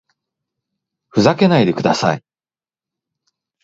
[1.09, 2.23] ふざけないでください